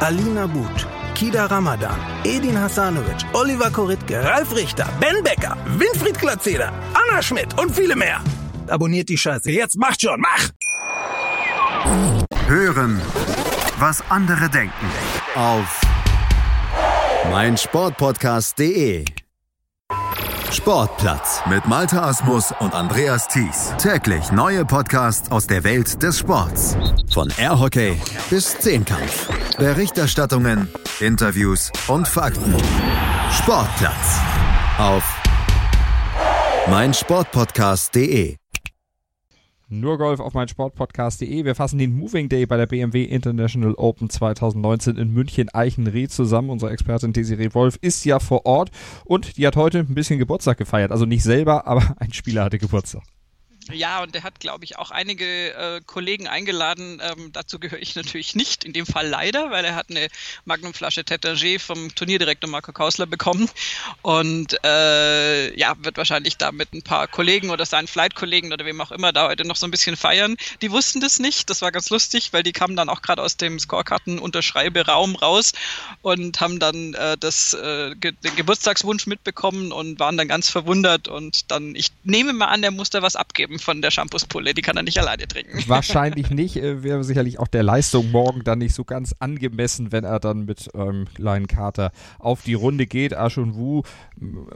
[0.00, 7.20] Alina But, Kida Ramadan, Edin Hasanovic, Oliver Koritke, Ralf Richter, Ben Becker, Winfried Glatzeder, Anna
[7.20, 8.20] Schmidt und viele mehr.
[8.68, 9.50] Abonniert die Scheiße.
[9.50, 10.48] Jetzt macht schon, mach!
[12.46, 13.00] Hören,
[13.78, 14.86] was andere denken.
[15.34, 15.80] Auf
[17.30, 19.04] meinsportpodcast.de
[20.50, 23.74] Sportplatz mit Malta Asmus und Andreas Thies.
[23.78, 26.76] Täglich neue Podcasts aus der Welt des Sports.
[27.12, 29.28] Von Airhockey bis Zehnkampf.
[29.60, 30.68] Berichterstattungen,
[31.00, 32.54] Interviews und Fakten.
[33.30, 34.18] Sportplatz
[34.78, 35.04] auf
[36.70, 38.36] meinsportpodcast.de
[39.68, 41.44] nur Golf auf mein Sportpodcast.de.
[41.44, 46.50] Wir fassen den Moving Day bei der BMW International Open 2019 in München Eichenried zusammen.
[46.50, 48.70] Unsere Expertin Desiree Wolf ist ja vor Ort
[49.04, 50.90] und die hat heute ein bisschen Geburtstag gefeiert.
[50.90, 53.02] Also nicht selber, aber ein Spieler hatte Geburtstag.
[53.72, 57.00] Ja, und der hat, glaube ich, auch einige äh, Kollegen eingeladen.
[57.02, 60.08] Ähm, dazu gehöre ich natürlich nicht, in dem Fall leider, weil er hat eine
[60.44, 63.48] Magnumflasche Tetagé vom Turnierdirektor Marco Kausler bekommen
[64.02, 68.80] und äh, ja, wird wahrscheinlich da mit ein paar Kollegen oder seinen Flight-Kollegen oder wem
[68.80, 70.36] auch immer da heute noch so ein bisschen feiern.
[70.62, 73.36] Die wussten das nicht, das war ganz lustig, weil die kamen dann auch gerade aus
[73.36, 75.52] dem Scorekarten-Unterschreiberaum raus
[76.02, 81.08] und haben dann äh, das, äh, ge den Geburtstagswunsch mitbekommen und waren dann ganz verwundert
[81.08, 84.54] und dann, ich nehme mal an, der muss da was abgeben von der Shampoospulle.
[84.54, 85.62] Die kann er nicht alleine trinken.
[85.66, 86.56] Wahrscheinlich nicht.
[86.56, 90.44] Äh, wäre sicherlich auch der Leistung morgen dann nicht so ganz angemessen, wenn er dann
[90.44, 93.12] mit ähm, kleinen Kater auf die Runde geht.
[93.14, 93.82] Ashun Wu,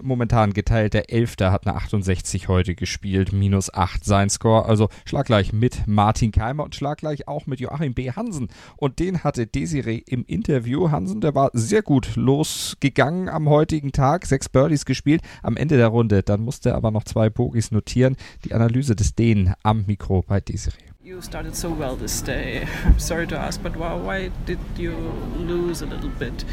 [0.02, 4.66] momentan geteilter Elfter, hat eine 68 heute gespielt, minus 8 sein Score.
[4.66, 8.10] Also schlaggleich mit Martin Keimer und schlaggleich auch mit Joachim B.
[8.12, 8.48] Hansen.
[8.76, 10.90] Und den hatte Desiree im Interview.
[10.90, 14.26] Hansen, der war sehr gut losgegangen am heutigen Tag.
[14.26, 16.22] Sechs Birdies gespielt am Ende der Runde.
[16.22, 18.16] Dann musste er aber noch zwei Bogies notieren.
[18.44, 20.84] Die Analyse des Dänen am Mikro bei Desiree.
[21.02, 22.66] You started so well this day.
[22.84, 24.96] I'm sorry to ask, but why, why did you
[25.36, 26.44] lose a little bit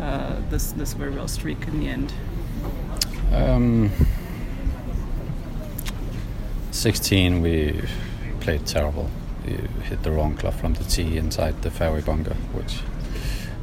[0.00, 2.12] uh, this this very well streak in the end?
[3.32, 3.90] Um,
[6.72, 7.82] 16, we
[8.40, 9.10] played terrible.
[9.46, 9.52] We
[9.84, 12.80] hit the wrong club from the tee inside the fairway bunker, which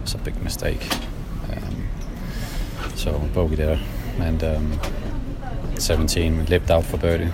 [0.02, 0.88] was a big mistake.
[1.52, 1.88] Um,
[2.96, 3.80] so bogey there,
[4.20, 4.80] and um,
[5.78, 7.32] 17 we lived out for birdie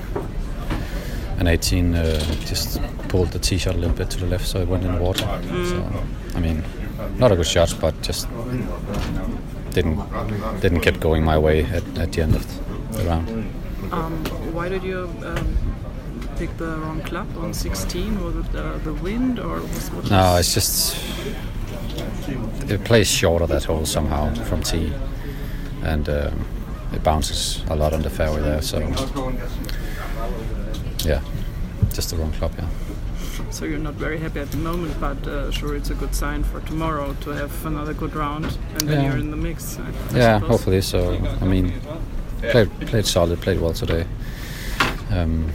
[1.39, 4.59] and 18 uh, just pulled the tee shot a little bit to the left, so
[4.59, 5.25] it went in the water.
[5.25, 5.69] Mm.
[5.69, 6.63] So, I mean,
[7.17, 8.27] not a good shot, but just
[9.71, 9.97] didn't
[10.61, 12.45] didn't keep going my way at, at the end of
[12.93, 13.29] the round.
[13.91, 15.57] Um, why did you um,
[16.37, 18.23] pick the wrong club on 16?
[18.23, 20.09] Was it uh, the wind or was what?
[20.09, 20.97] No, it's just
[22.69, 24.93] it plays short of that hole somehow from tee,
[25.83, 26.45] and um,
[26.93, 28.61] it bounces a lot on the fairway there.
[28.61, 28.79] So
[31.05, 31.21] yeah,
[31.93, 32.51] just the wrong club.
[32.57, 32.67] Yeah.
[33.49, 36.43] So you're not very happy at the moment, but uh, sure, it's a good sign
[36.43, 39.09] for tomorrow to have another good round, and then Yeah.
[39.09, 39.77] you're in the mix.
[39.77, 40.49] I- I yeah, suppose.
[40.49, 40.81] hopefully.
[40.81, 41.73] So I mean,
[42.51, 44.05] played played solid, played well today.
[45.11, 45.51] Um,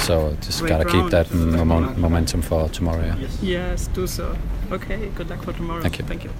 [0.00, 3.04] so just Great gotta keep that momen- momentum for tomorrow.
[3.04, 3.28] Yeah.
[3.42, 4.36] Yes, do so.
[4.72, 5.82] Okay, good luck for tomorrow.
[5.82, 6.04] Thank you.
[6.04, 6.30] Thank you.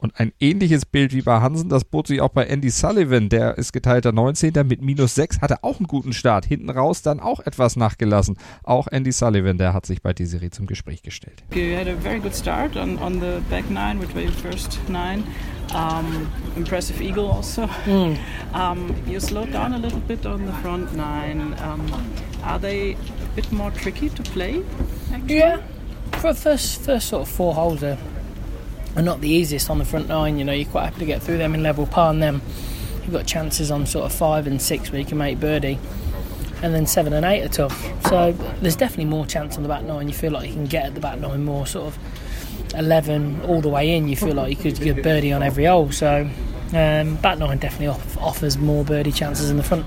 [0.00, 3.28] Und ein ähnliches Bild wie bei Hansen, das bot sich auch bei Andy Sullivan.
[3.28, 4.52] Der ist geteilter 19.
[4.66, 6.46] mit minus 6, hatte auch einen guten Start.
[6.46, 8.36] Hinten raus dann auch etwas nachgelassen.
[8.64, 11.42] Auch Andy Sullivan, der hat sich bei dieser Serie zum Gespräch gestellt.
[11.52, 14.78] You had a very good start on, on the back nine, which were your first
[14.88, 15.24] nine.
[15.74, 17.68] Um, impressive eagle also.
[17.86, 18.16] Mm.
[18.54, 21.54] Um, you slowed down a little bit on the front nine.
[21.62, 21.86] Um,
[22.42, 24.62] are they a bit more tricky to play?
[25.12, 25.36] Actually?
[25.36, 25.58] Yeah,
[26.12, 27.98] for first first sort of four holes are,
[28.96, 30.38] are not the easiest on the front nine.
[30.38, 32.40] You know, you're quite happy to get through them in level par, and then
[33.02, 35.78] you've got chances on sort of five and six where you can make birdie,
[36.62, 38.06] and then seven and eight are tough.
[38.08, 40.08] So there's definitely more chance on the back nine.
[40.08, 41.98] You feel like you can get at the back nine more, sort of
[42.74, 44.08] eleven all the way in.
[44.08, 45.90] You feel like you could get birdie on every hole.
[45.92, 46.28] So
[46.72, 49.86] um, back nine definitely off, offers more birdie chances in the front.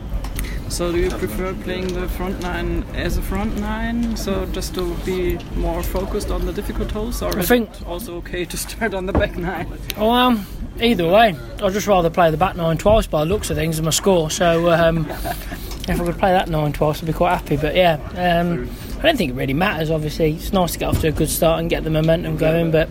[0.74, 4.96] So do you prefer playing the front nine as a front nine, so just to
[5.06, 8.58] be more focused on the difficult holes, or I is think- it also okay to
[8.66, 9.72] start on the back nine?
[9.98, 10.48] Oh, um,
[10.82, 13.76] either way, I'd just rather play the back nine twice by the looks of things
[13.76, 14.32] than my score.
[14.32, 17.56] So um, if I could play that nine twice, I'd be quite happy.
[17.56, 19.92] But yeah, um, I don't think it really matters.
[19.92, 22.72] Obviously, it's nice to get off to a good start and get the momentum going,
[22.72, 22.90] but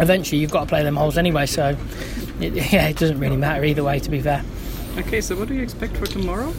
[0.00, 1.46] eventually you've got to play them holes anyway.
[1.46, 1.76] So
[2.40, 4.00] it, yeah, it doesn't really matter either way.
[4.00, 4.42] To be fair,
[4.96, 6.52] Okay, so what do you expect for tomorrow?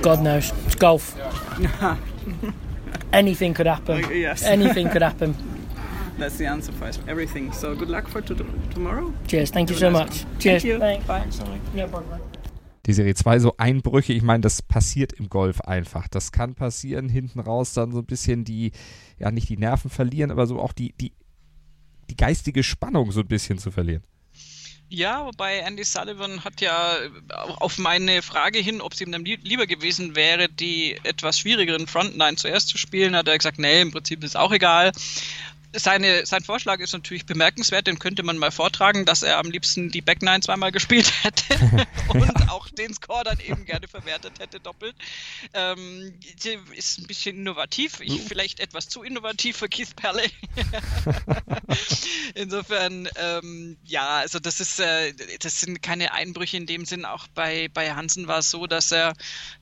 [0.00, 1.16] God knows, it's golf.
[3.12, 4.04] Anything could happen.
[4.04, 4.42] Uh, yes.
[4.56, 5.34] Anything could happen.
[6.18, 7.52] That's the answer for everything.
[7.52, 9.12] So good luck for to tomorrow.
[9.26, 9.50] Cheers.
[9.50, 10.24] Thank you so much.
[10.24, 10.38] one.
[10.38, 10.62] Cheers.
[10.62, 11.06] Thank you.
[11.06, 11.26] Bye.
[11.30, 11.60] Sorry.
[11.74, 12.20] No problem.
[12.86, 16.08] Die Serie 2 so Einbrüche, ich meine, das passiert im Golf einfach.
[16.08, 18.72] Das kann passieren, hinten raus dann so ein bisschen die,
[19.18, 21.12] ja nicht die Nerven verlieren, aber so auch die, die,
[22.10, 24.02] die geistige Spannung so ein bisschen zu verlieren.
[24.88, 26.98] Ja, wobei Andy Sullivan hat ja
[27.60, 31.86] auf meine Frage hin, ob es ihm dann lieb- lieber gewesen wäre, die etwas schwierigeren
[31.86, 34.92] Front Nine zuerst zu spielen, hat er gesagt, nee, im Prinzip ist auch egal.
[35.74, 39.90] Seine, sein Vorschlag ist natürlich bemerkenswert, den könnte man mal vortragen, dass er am liebsten
[39.90, 41.58] die Back Nine zweimal gespielt hätte
[42.08, 44.94] und auch den Score dann eben gerne verwertet hätte, doppelt.
[45.54, 46.12] Ähm,
[46.74, 50.30] ist ein bisschen innovativ, ich vielleicht etwas zu innovativ für Keith Perley.
[52.34, 57.04] Insofern, ähm, ja, also das ist, äh, das sind keine Einbrüche in dem Sinn.
[57.04, 59.14] Auch bei, bei Hansen war es so, dass er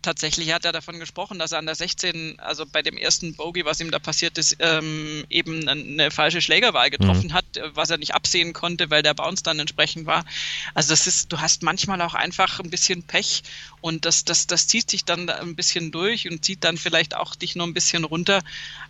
[0.03, 3.65] tatsächlich hat er davon gesprochen, dass er an der 16, also bei dem ersten Bogey,
[3.65, 7.33] was ihm da passiert ist, ähm, eben eine falsche Schlägerwahl getroffen Mhm.
[7.35, 10.25] hat, äh, was er nicht absehen konnte, weil der Bounce dann entsprechend war.
[10.75, 13.43] Also das ist, du hast manchmal auch einfach ein bisschen Pech
[13.81, 17.15] und das, das, das zieht sich dann da ein bisschen durch und zieht dann vielleicht
[17.15, 18.41] auch dich nur ein bisschen runter.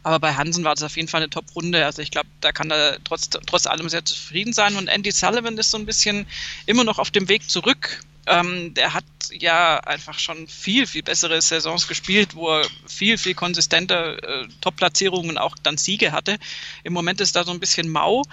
[0.03, 1.85] Aber bei Hansen war das auf jeden Fall eine Top-Runde.
[1.85, 4.77] Also ich glaube, da kann er trotz, trotz allem sehr zufrieden sein.
[4.77, 6.27] Und Andy Sullivan ist so ein bisschen
[6.67, 8.01] immer noch auf dem Weg zurück.
[8.27, 13.35] Ähm, der hat ja einfach schon viel, viel bessere Saisons gespielt, wo er viel, viel
[13.35, 16.39] konsistenter äh, Top-Platzierungen auch dann Siege hatte.
[16.85, 18.25] Im Moment ist da so ein bisschen mau.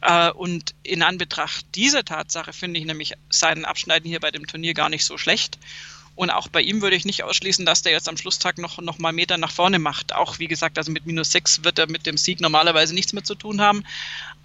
[0.00, 4.74] Äh, und in Anbetracht dieser Tatsache finde ich nämlich sein Abschneiden hier bei dem Turnier
[4.74, 5.58] gar nicht so schlecht.
[6.16, 8.98] Und auch bei ihm würde ich nicht ausschließen, dass der jetzt am Schlusstag noch, noch
[8.98, 10.14] mal Meter nach vorne macht.
[10.14, 13.24] Auch wie gesagt, also mit minus sechs wird er mit dem Sieg normalerweise nichts mehr
[13.24, 13.84] zu tun haben.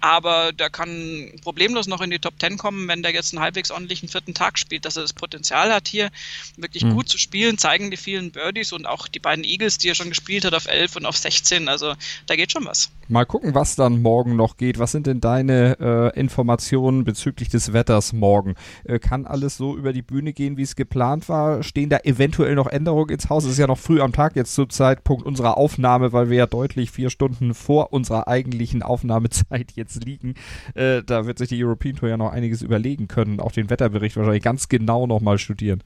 [0.00, 3.70] Aber der kann problemlos noch in die Top Ten kommen, wenn der jetzt einen halbwegs
[3.70, 4.84] ordentlichen vierten Tag spielt.
[4.84, 6.10] Dass er das Potenzial hat, hier
[6.56, 6.94] wirklich Mhm.
[6.94, 10.08] gut zu spielen, zeigen die vielen Birdies und auch die beiden Eagles, die er schon
[10.08, 11.68] gespielt hat auf 11 und auf 16.
[11.68, 11.94] Also
[12.26, 12.90] da geht schon was.
[13.08, 14.78] Mal gucken, was dann morgen noch geht.
[14.78, 15.76] Was sind denn deine
[16.14, 18.54] äh, Informationen bezüglich des Wetters morgen?
[18.84, 21.62] Äh, kann alles so über die Bühne gehen, wie es geplant war?
[21.62, 23.44] Stehen da eventuell noch Änderungen ins Haus?
[23.44, 26.46] Es ist ja noch früh am Tag jetzt zum Zeitpunkt unserer Aufnahme, weil wir ja
[26.46, 30.34] deutlich vier Stunden vor unserer eigentlichen Aufnahmezeit jetzt liegen.
[30.74, 34.16] Äh, da wird sich die European Tour ja noch einiges überlegen können, auch den Wetterbericht
[34.16, 35.82] wahrscheinlich ganz genau nochmal studieren.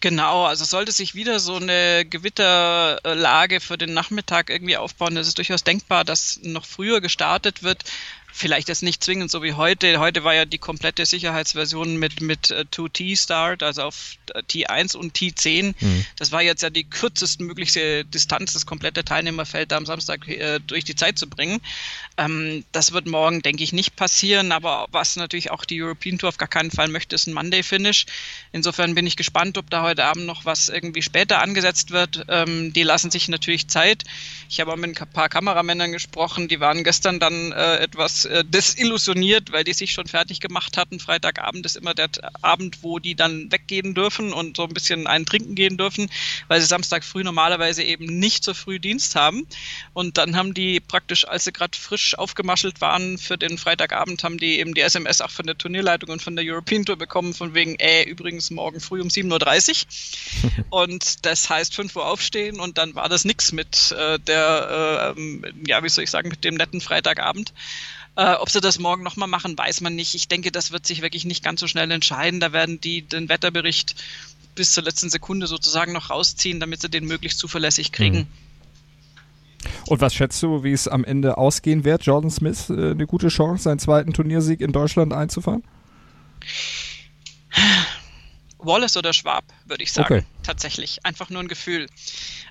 [0.00, 5.34] Genau, also sollte sich wieder so eine Gewitterlage für den Nachmittag irgendwie aufbauen, ist es
[5.34, 7.84] durchaus denkbar, dass noch früher gestartet wird.
[8.32, 9.98] Vielleicht jetzt nicht zwingend so wie heute.
[9.98, 15.16] Heute war ja die komplette Sicherheitsversion mit, mit äh, 2T-Start, also auf äh, T1 und
[15.16, 15.74] T10.
[15.78, 16.06] Mhm.
[16.16, 20.84] Das war jetzt ja die kürzestmögliche Distanz, das komplette Teilnehmerfeld da am Samstag äh, durch
[20.84, 21.60] die Zeit zu bringen.
[22.16, 26.28] Ähm, das wird morgen, denke ich, nicht passieren, aber was natürlich auch die European Tour
[26.28, 28.06] auf gar keinen Fall möchte, ist ein Monday-Finish.
[28.52, 32.24] Insofern bin ich gespannt, ob da heute Abend noch was irgendwie später angesetzt wird.
[32.28, 34.04] Ähm, die lassen sich natürlich Zeit.
[34.48, 38.44] Ich habe auch mit ein paar Kameramännern gesprochen, die waren gestern dann äh, etwas äh,
[38.44, 41.00] desillusioniert, weil die sich schon fertig gemacht hatten.
[41.00, 42.08] Freitagabend ist immer der
[42.42, 46.10] Abend, wo die dann weggehen dürfen und so ein bisschen einen trinken gehen dürfen,
[46.48, 49.46] weil sie Samstag früh normalerweise eben nicht so früh Dienst haben.
[49.92, 54.38] Und dann haben die praktisch, als sie gerade frisch aufgemaschelt waren für den Freitagabend, haben
[54.38, 57.54] die eben die SMS auch von der Turnierleitung und von der European Tour bekommen, von
[57.54, 59.84] wegen, äh, übrigens morgen früh um 7.30
[60.44, 60.64] Uhr.
[60.84, 65.52] und das heißt 5 Uhr aufstehen und dann war das nix mit äh, der, äh,
[65.66, 67.52] ja, wie soll ich sagen, mit dem netten Freitagabend.
[68.20, 70.14] Äh, ob sie das morgen nochmal machen, weiß man nicht.
[70.14, 72.38] Ich denke, das wird sich wirklich nicht ganz so schnell entscheiden.
[72.38, 73.94] Da werden die den Wetterbericht
[74.54, 78.18] bis zur letzten Sekunde sozusagen noch rausziehen, damit sie den möglichst zuverlässig kriegen.
[78.18, 78.26] Mhm.
[79.86, 82.04] Und was schätzt du, wie es am Ende ausgehen wird?
[82.04, 85.64] Jordan Smith äh, eine gute Chance, seinen zweiten Turniersieg in Deutschland einzufahren?
[88.62, 90.14] Wallace oder Schwab, würde ich sagen.
[90.14, 90.24] Okay.
[90.42, 91.04] Tatsächlich.
[91.04, 91.86] Einfach nur ein Gefühl.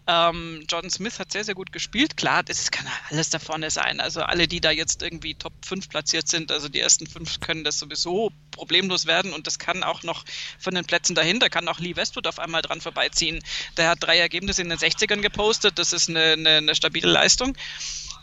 [0.07, 2.17] Ähm, Jordan Smith hat sehr, sehr gut gespielt.
[2.17, 3.99] Klar, das kann alles da vorne sein.
[3.99, 7.63] Also alle, die da jetzt irgendwie Top 5 platziert sind, also die ersten fünf können
[7.63, 10.25] das sowieso problemlos werden und das kann auch noch
[10.57, 13.41] von den Plätzen dahinter, kann auch Lee Westwood auf einmal dran vorbeiziehen.
[13.77, 15.79] Der hat drei Ergebnisse in den 60ern gepostet.
[15.79, 17.55] Das ist eine, eine, eine stabile Leistung.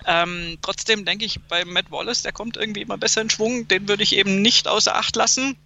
[0.06, 3.66] Ähm, trotzdem denke ich bei Matt Wallace, der kommt irgendwie immer besser in Schwung.
[3.68, 5.56] Den würde ich eben nicht außer Acht lassen.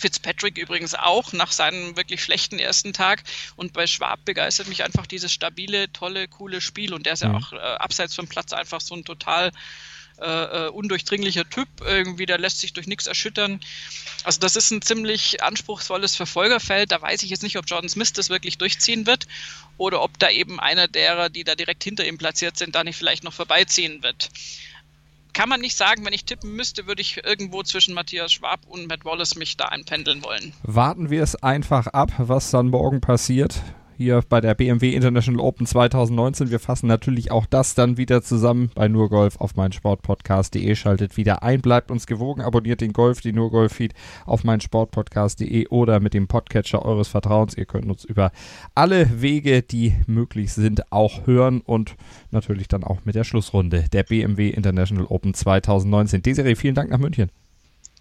[0.00, 3.22] Fitzpatrick übrigens auch nach seinem wirklich schlechten ersten Tag.
[3.56, 6.94] Und bei Schwab begeistert mich einfach dieses stabile, tolle, coole Spiel.
[6.94, 7.44] Und der ist ja, ja mhm.
[7.44, 9.52] auch äh, abseits vom Platz einfach so ein total
[10.20, 11.68] äh, äh, undurchdringlicher Typ.
[11.80, 13.60] Irgendwie, der lässt sich durch nichts erschüttern.
[14.24, 16.92] Also das ist ein ziemlich anspruchsvolles Verfolgerfeld.
[16.92, 19.26] Da weiß ich jetzt nicht, ob Jordan Smith das wirklich durchziehen wird
[19.78, 22.96] oder ob da eben einer derer, die da direkt hinter ihm platziert sind, da nicht
[22.96, 24.30] vielleicht noch vorbeiziehen wird
[25.32, 28.86] kann man nicht sagen, wenn ich tippen müsste, würde ich irgendwo zwischen Matthias Schwab und
[28.86, 30.52] Matt Wallace mich da einpendeln wollen.
[30.62, 33.62] Warten wir es einfach ab, was dann morgen passiert
[34.00, 36.50] hier bei der BMW International Open 2019.
[36.50, 40.74] Wir fassen natürlich auch das dann wieder zusammen bei Nurgolf auf meinsportpodcast.de.
[40.74, 43.92] Schaltet wieder ein, bleibt uns gewogen, abonniert den Golf, die Nurgolf-Feed
[44.24, 47.54] auf meinsportpodcast.de oder mit dem Podcatcher eures Vertrauens.
[47.54, 48.32] Ihr könnt uns über
[48.74, 51.94] alle Wege, die möglich sind, auch hören und
[52.30, 56.22] natürlich dann auch mit der Schlussrunde der BMW International Open 2019.
[56.22, 57.30] Desiree, vielen Dank nach München.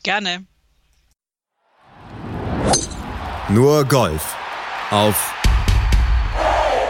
[0.01, 0.45] Gerne.
[3.49, 4.37] Nur Golf
[4.91, 5.38] auf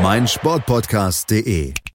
[0.00, 1.74] meinsportpodcast.de